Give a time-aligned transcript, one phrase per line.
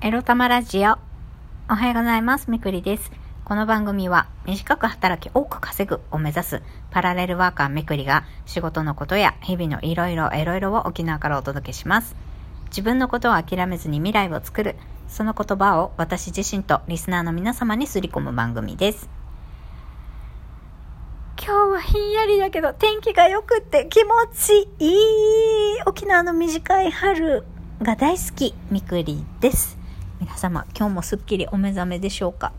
[0.00, 0.92] エロ玉ラジオ。
[1.68, 2.52] おはようございます。
[2.52, 3.10] みくりです。
[3.44, 12.14] この番組は短く働き多く稼ぐを目指すパラレルワーカーめくりが仕事のことや日々のいろいろいろいろを沖縄からお届けします。
[12.66, 14.76] 自分のことを諦めずに未来を作る、
[15.08, 19.10] その言葉を私自身とリスナーの皆様にすり込む番組です。
[21.44, 27.42] 今日はひんやりだけど天気が良くて気持ちいい沖縄の短い春
[27.82, 29.77] が大好きみくりです
[30.20, 32.52] 皆様今日もすっきりお目覚めでしょうか？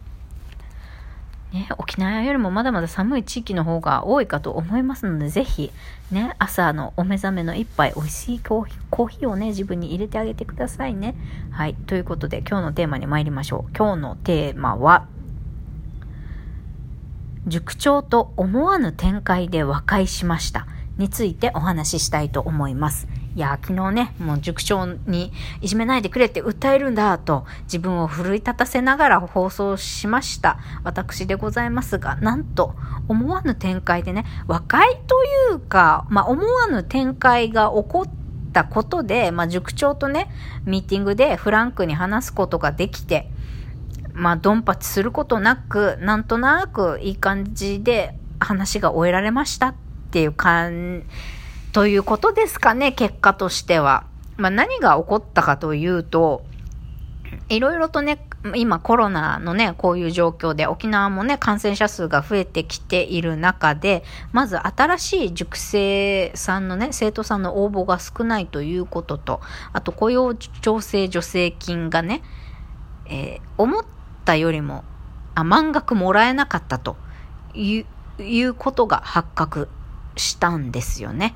[1.51, 5.71] ね、沖縄よりもまだまだ寒い地域の方が多いかと思いますので、ぜひ、
[6.11, 11.15] ね、朝のお目覚めの一杯、美味しいコーヒーコーヒーをね、自分に入れてあげてくださいね。
[11.49, 11.73] はい。
[11.73, 13.75] ということで、今日のテーマに参りましょう。
[13.75, 15.07] 今日のテーマは、
[17.47, 20.67] 塾長と思わぬ展開で和解しました。
[20.97, 23.07] についてお話ししたいと思います。
[23.35, 30.57] いや、昨日ね、もう塾長にいじめないでくれって訴えるんだと自分を奮い立たせながら放送しました。
[30.83, 32.75] 私でございますが、なんと
[33.07, 38.11] 思わぬ展開でね、和解というか、まあ思わぬ展開が起こっ
[38.51, 40.29] たことで、まあ塾長とね、
[40.65, 43.29] ミーティングでフランクに話すことができて、
[44.13, 49.75] まあ、ドンパチすることなく、なんとなくいい感じで話が終えられましたっ
[50.11, 51.38] ていう感じ、
[51.71, 54.05] ということですかね、結果としては。
[54.37, 56.43] まあ、何が起こったかというと、
[57.49, 58.25] いろいろとね、
[58.55, 69.41] 今コロナのね、こういう状況で沖縄もね、感染者数が増えてきている中で、まず新しい塾生さんのね、生徒さんの応募が少ないということと、
[69.73, 72.23] あと雇用調整助成金がね、
[73.05, 73.85] えー、思っ
[74.25, 74.83] たよりも
[75.35, 76.95] あ満額もらえなかったと
[77.53, 77.85] いう
[78.21, 79.69] いうことが発覚
[80.17, 81.35] したんですよね。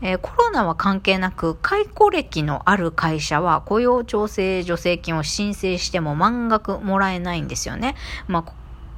[0.00, 7.96] えー、コロナは関係なく解雇歴のある会社は雇用調整助成金を申請しても満額もらえないんですよね。
[8.26, 8.52] まあ、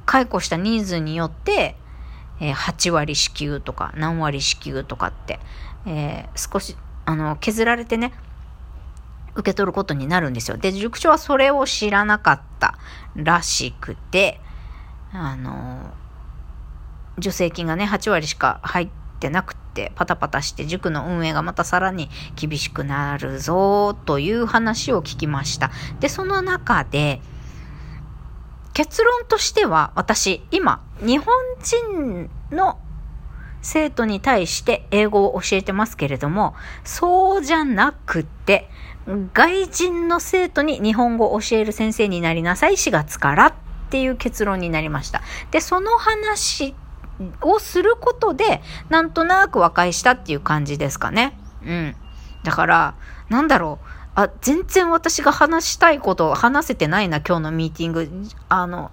[0.05, 1.75] 解雇した人数によって、
[2.39, 5.39] えー、8割支給とか何割支給とかって、
[5.85, 6.75] えー、少し
[7.05, 8.13] あの削られてね
[9.35, 10.57] 受け取ることになるんですよ。
[10.57, 12.77] で、塾長はそれを知らなかった
[13.15, 14.39] らしくて、
[15.13, 15.91] あの、
[17.15, 25.71] 助成金がね、8割しか入ってなくって、パタパタして塾の運営がまたさらに厳しくなるぞ、という話を聞きました。
[25.99, 27.21] で、その中で、
[28.73, 32.79] 結論としては、私、今、日本人の
[33.61, 38.69] 生徒に対して英語を教えてますけれども、そうじゃなくて、
[39.33, 43.53] 外人の生徒に日本語を教える先生になりなさい、4月からっ
[43.89, 45.21] ていう結論になりました。
[45.51, 46.75] で、その話
[47.41, 51.37] をすることで、なんとなく和解したっていう感じですかね。
[51.65, 51.95] うん。
[52.43, 52.95] だから、
[53.29, 53.87] なんだろう。
[54.15, 58.09] あ、全然私が話したいこと話せてないな、今日のミーティング。
[58.49, 58.91] あの、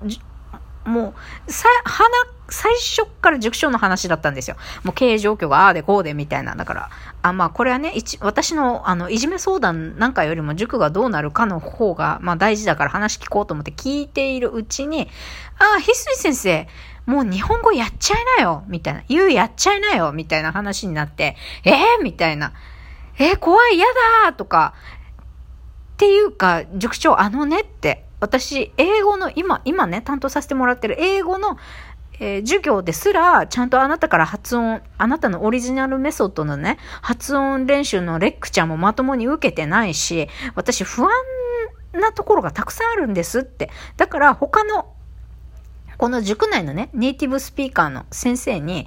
[0.84, 1.14] も
[1.46, 2.08] う、さ、はな、
[2.50, 4.56] 最初から塾長の話だったんですよ。
[4.82, 6.54] もう経営状況がああでこうでみたいな。
[6.54, 6.90] だから、
[7.20, 15.08] あ、まあこれはね、一、私の、あの、いじめ相談なんかよりも塾がどうなるかの方が、まあ大事だから話聞こうと思って聞いているうちに、
[15.58, 16.68] ああ、翡翠先生、
[17.08, 19.02] もう日本語やっちゃいなよみたいな。
[19.08, 22.52] 言うやっちゃいなよみたいな話になって、えー、みたいな。
[23.18, 23.86] えー、怖い、嫌
[24.24, 24.74] だとか、
[25.94, 31.56] っていうか、塾長、あのねって、私、英語の、今、今ね、担当させてもらってる英語の、
[32.20, 41.10] えー、授業ですら、ちゃんとあなたから発音、あなたのオリジナルメソッドのね、発音練習のレクチャーもまともに受けてないし、私不安
[41.92, 43.70] なところがたくさんあるんですって。
[43.96, 44.92] だから他の、
[45.98, 48.86] この塾内のね、ネイティブスピーカーの先生に、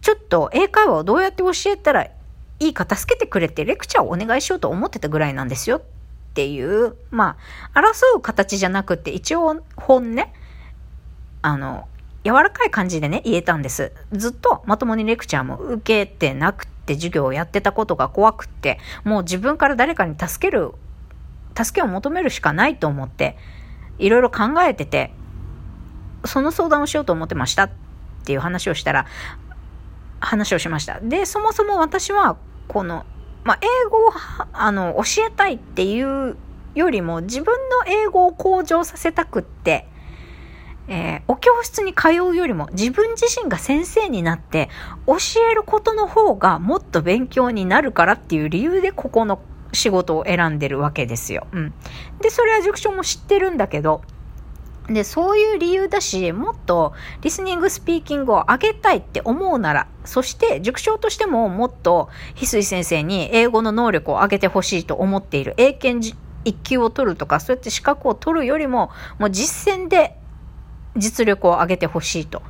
[0.00, 2.12] ちょっと英会話をどうやって教えたらい
[2.60, 5.82] いか助けてくれてレクチャーをお願いしようと思ってたぐらいなんですよっ
[6.34, 7.36] ていう、ま
[7.74, 10.32] あ、争う形じゃなくて、一応本ね、
[11.42, 11.88] あの、
[12.24, 13.92] 柔らかい感じでね、言えたんです。
[14.12, 20.72] ずっとまともにレクチャーも受けてなくて、授業をやってたことが怖くって、もう自分から誰かに助ける、
[21.54, 23.36] 助けを求めるしかないと思って、
[23.98, 25.12] いろいろ考えてて、
[26.24, 27.70] その相談をしようと思ってましたっ
[28.24, 29.06] ていう話をしたら、
[30.20, 31.00] 話をしました。
[31.00, 32.36] で、そもそも私は、
[32.68, 33.04] この、
[33.44, 34.12] まあ、英語を、
[34.52, 36.36] あの、教えたいっていう
[36.74, 37.54] よりも、自分
[37.86, 39.88] の英語を向上させたくって、
[40.86, 44.68] えー、お教室に通うよりも自分自身が先生になって
[45.06, 45.16] 教
[45.50, 49.40] えることの方がもっと勉強になるからっていう理由でここの
[49.72, 51.46] 仕事を選んでるわけですよ。
[51.52, 51.74] うん。
[52.20, 54.02] で、それは塾長も知ってるんだけど、
[54.88, 56.92] で、そういう理由だし、もっと
[57.22, 66.14] リスニングスピーキングを上げたいって思うなら、そして塾長としてももっと翡翠先生に英語の能力を上げてほしいと思っている英検
[66.44, 70.18] 一級を取るとか、そうやって資格を取るよりも、もう実践で
[70.96, 72.42] 実力を上げてほしいと。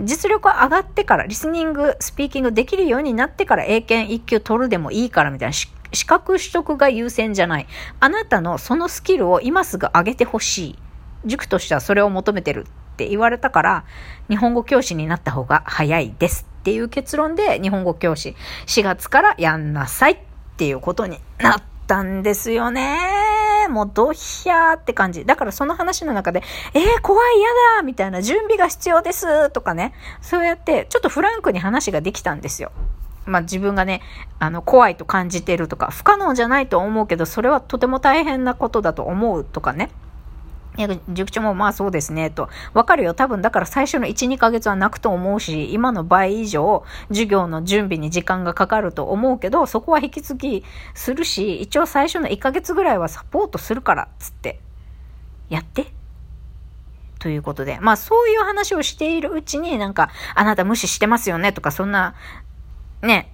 [0.00, 5.68] 実力が上がってから、リスニング、スピーキングできるようになってから、英検一級取るでもいいからみたいな、資
[6.06, 7.66] 格取得が優先じゃない。
[8.00, 10.78] あなたのそのスキルを今すぐ上げてほしい。
[11.24, 13.84] 塾としてはそれを求めてるって言われたから、
[14.28, 18.36] 日本語教師になった方が早いですっていう結論で、日本語教師
[18.66, 20.18] 4月からやんなさいっ
[20.56, 22.98] ていうことになったんですよね。
[23.70, 25.24] もうドヒャーって感じ。
[25.24, 26.42] だからその話の中で、
[26.74, 29.94] えー、怖い、嫌だみたいな、準備が必要ですとかね。
[30.20, 32.72] そうやって、ちょっとフランクに話ができたんですよ。
[33.26, 34.02] まあ自分がね、
[34.38, 39.90] あの、怖いと感じてるとか、不可能じゃないと思うけど、それはとても大変なことだと思うとかね。
[41.08, 42.48] 塾長もまあそうですね、と。
[42.74, 43.14] わかるよ。
[43.14, 50.64] 多分だから最初の1、2ヶ月は泣くと思うし、今の倍以上授業の準備に時間がかかると思うけど、そこは引き継ぎ
[50.94, 54.60] するし、一応最初の1ヶ月ぐらいはサポートするから、つって。
[55.48, 55.92] やって。
[57.18, 57.78] ということで。
[57.80, 62.14] まあそういう話をしているうちになんか、あなた無視してますよねとか、そんな、
[63.02, 63.32] ね、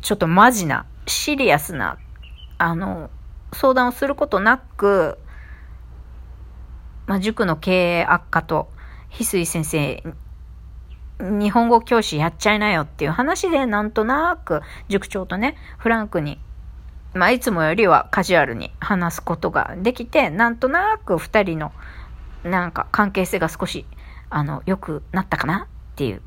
[0.00, 1.98] ちょっとマジな、シリアスな、
[2.58, 3.10] あの、
[3.52, 5.18] 相談をすることなく、
[7.06, 8.68] まあ、塾の経営悪化と、
[9.10, 10.02] 翡翠先生、
[11.18, 16.40] 日本語教師やっちゃいなよっていう話で、なんとなく塾長とね、フランクに、
[17.14, 21.72] まあ、いつもよりはカジュアルに話すことができて、なんとなく二人の、
[22.42, 23.86] なんか関係性が少し、
[24.30, 26.22] あの、良くなったかなっていう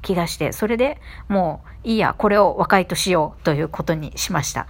[0.00, 4.66] 気がして、それでもういいや、これを和解としようということにしました。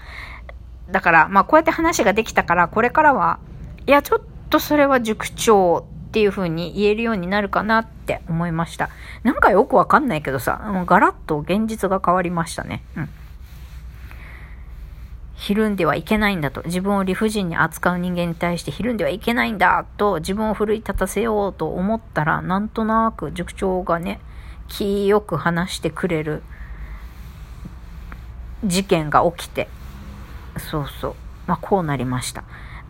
[0.90, 3.38] だから、まあこうやって話ができたから、これからは、
[3.86, 4.20] いや、ちょっ
[4.52, 8.90] とそれは塾長っていう風に言えるようになるかなって思いました。
[9.22, 12.84] なんかよくわかんないけどさ、もうガラッと現実が変わりましたね。
[12.96, 13.08] うん。
[15.36, 16.62] ひるんではいけないんだと。
[16.66, 24.20] 自分を理不尽に扱う人間に対してひるんではいけないんだと自分を奮い立たせようと思ったら、なんとなく塾長がね、
[24.68, 26.42] 気よく話してくれる
[28.64, 29.68] 事件が起きて、
[30.58, 31.14] そうそう。
[31.46, 32.44] まあ、こうなりました。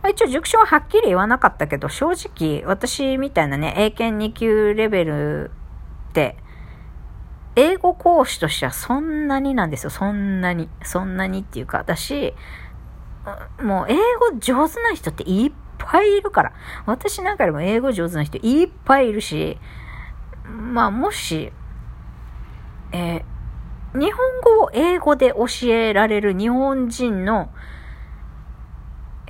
[0.09, 5.51] 一応塾長ははっきり言わなかったけど、正直私みたいなね、英検2級レベル
[6.11, 6.37] って、
[7.55, 9.91] 英語講師としてはそんなになんですよ。
[9.91, 10.69] そんなに。
[10.83, 12.35] そんなにっていうか、私、
[13.63, 16.53] もう英語上手な人っていっぱいいるから。
[16.87, 19.59] 私なんかよりも英語上手な人いっぱいいるし、
[20.45, 21.53] まあもし、
[22.93, 27.51] えー、日本語を英語で教えられる日本人の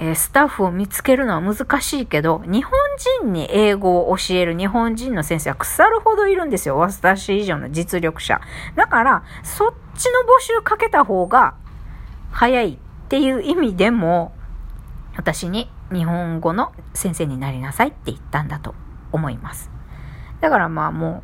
[0.04, 2.72] えスタッフを見つけるのは難しいけど、日本
[3.20, 6.76] 人に英語を教える日本人の先生は腐るほどいるんですよ。
[6.76, 8.40] 私以上の実力者。
[8.75, 11.54] だから、そっちの募集かけた方が
[12.32, 12.78] 早いっ
[13.08, 14.34] ていう意味でも、
[15.16, 18.75] 私に日本語の先生になりなさいって言ったんだと
[19.12, 19.70] 思います。
[20.40, 21.22] だからまあも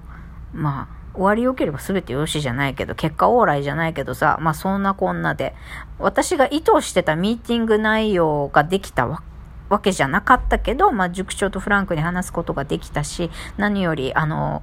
[0.55, 5.53] う、まあ、終わり良ければ全てよしじゃないけど、結果オーライじゃないけどさ、まあそんなこんなで、
[5.99, 9.23] 私が意図してたミーティング内容ができたわ
[9.69, 14.63] わけじゃなかったけど、まあ塾長とフランクに話すことができたし、何より、あの、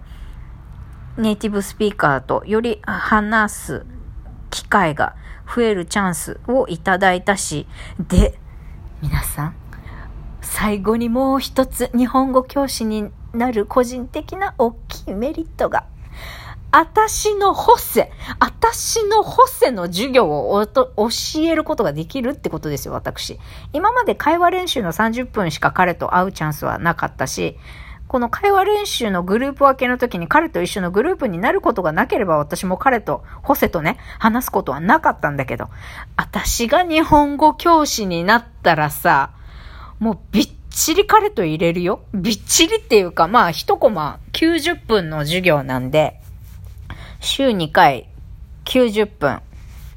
[1.17, 3.85] ネイティブスピーカーとより話す
[4.49, 5.15] 機会が
[5.53, 7.67] 増えるチャンスをいただいたし、
[7.99, 8.39] で、
[9.01, 9.55] 皆さん、
[10.41, 15.85] 最後にもう一つ日本語教師になる個人的な大きいメリットが
[16.77, 21.09] 私のホセ、私のホセの授業を教
[21.43, 23.39] えることができるってことですよ、私。
[23.71, 27.57] 今まで会話練習の30分しか彼と会うチャンスはなかったし、
[28.09, 35.69] この会話練習のグループ分けの時に彼と一緒のグループになることがなければ私も彼と、ホセとね、話すことはなかったんだけど、
[36.17, 39.31] 私が日本語教師になったらさ、
[39.99, 42.01] もうびっちり彼と入れるよ。
[42.13, 46.19] びっちりっていうか、まあ一コマ90分の授業なんで、
[47.25, 48.07] 週2回、
[48.65, 49.41] 90分、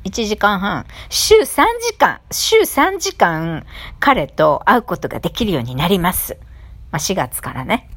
[0.05, 3.67] 1時間半、週3時間、週3時間、
[4.01, 6.39] 彼と会うことができるようになります。
[6.91, 7.91] まあ、4月からね。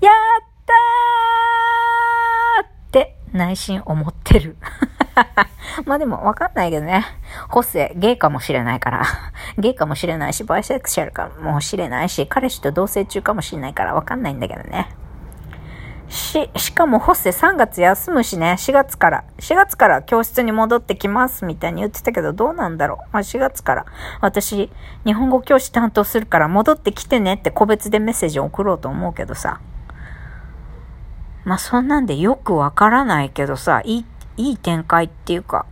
[0.00, 0.14] やっ
[0.64, 4.56] たーって内心思ってる。
[5.86, 7.04] まあでもわかんないけどね。
[7.48, 9.04] ホセ、ゲイかもしれないから。
[9.58, 14.88] ゲイかもしれないし、バイセクシャルかもしれないし、彼氏と同棲中かもしれないからわかんないんだけどね。
[16.14, 19.24] し、しかもホッセ3月休むしね、4月から。
[19.38, 23.08] 4月から教室に戻ってきますみたいに言ってたけど、どうなんだろう。
[23.12, 23.86] まあ、4月から。
[24.20, 24.70] 私、
[25.04, 29.60] 日本語教師担当するから戻ってきてねって個別でメッセージを送ろうと思うけどさ。
[31.44, 34.04] まあ、そんなんでよくわからないけどさ、いい、
[34.36, 35.66] いい展開っていうか、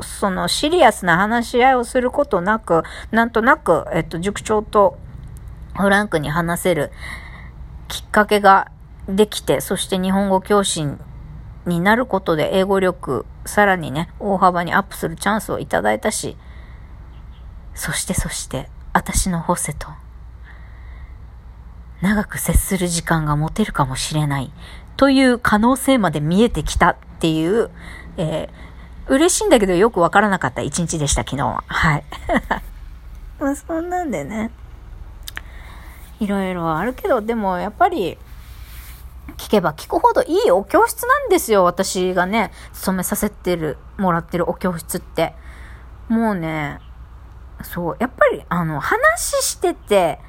[0.00, 2.82] そのシリアスな話し合いをすることなく、
[3.12, 4.98] なんとなく、えっと、塾長と
[5.76, 6.90] フランクに話せる
[7.88, 8.70] きっかけが
[9.08, 10.86] できて、そして日本語教師
[11.66, 16.36] になることで英語力、さらにね、大幅にアップするチャンスをいただいたし、
[17.74, 19.88] そしてそして、私のホセと、
[22.00, 24.52] 長く接する時間が持てるかもしれない、
[24.96, 27.70] という可能性まで見えてきたっていう、
[28.16, 31.64] えー、嬉しいんだけどよくわからなかった一日でした、昨日は。
[31.66, 32.04] はい。
[33.40, 34.50] まあそんなんでね、
[36.20, 38.18] いろいろあるけど、でもやっぱり、
[39.36, 41.64] 聞けば聞くほどいいお教室なんですよ。
[41.64, 45.34] 私がね、勤めさせてる、もらってるお教室って。
[46.08, 46.80] もうね、
[47.62, 50.20] そう、やっぱり、あの、話してて、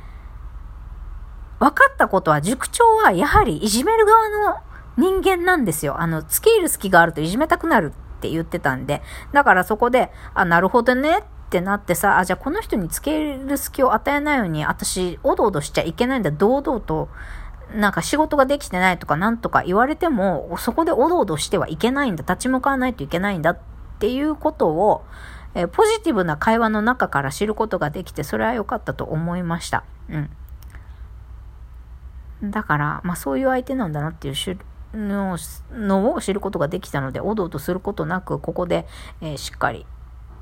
[1.59, 4.57] 分かったことは、塾長はやはりいじめる側の
[4.97, 5.99] 人間なんですよ。
[5.99, 9.01] あの、付け入る隙があるといじめたくなるって言ってたんで。
[9.33, 17.09] だからそこで、あ、なるほどねってなってさ、あ、じゃあこの人に付け入る隙を与えないように、私、おどおどしちゃいけないんだ、堂々と、
[17.73, 23.59] なんか仕事ができてないとかなんとか言われても、そこでおどおどしてはいけないんだ、立ち向かわないといけないんだっ
[23.99, 25.03] ていうことを、
[25.55, 29.83] えポジティブな会話の中から知ることができて、それは良かったと思いました。
[30.09, 30.17] う
[32.47, 32.51] ん。
[32.51, 34.35] だから、まあそういう相手なんだなっていう
[34.93, 35.37] の
[35.71, 38.85] のを知ることができたので、おどおどすることなく、ここで、
[39.21, 39.85] えー、しっかり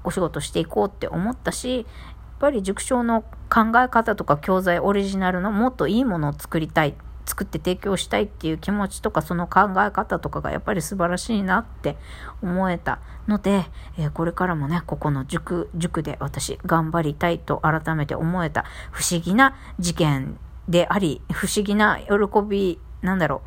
[0.03, 1.85] お仕事していこうって思ったし、やっ
[2.39, 11.97] ぱり塾長の考え方とか教材オリジナルのもっといいものを作りたい作って提供したいっていう気持ちとかその考え方とかがやっぱり素晴らしいなって
[12.41, 13.65] 思えたので、
[13.97, 20.37] えー、これからもね、ここの塾、塾で私頑張りたいと改めて思えた不思議な事件
[20.67, 23.41] であり、不思議な喜び、なんだろ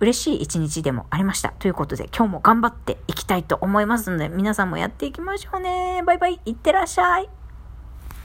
[0.00, 1.50] う、嬉しい一日でもありました。
[1.58, 6.02] ということで今日も頑張っていきたいと思いますので皆さんもやっていきましょうね。
[6.04, 6.40] バイバイ。
[6.44, 7.41] いってらっしゃい。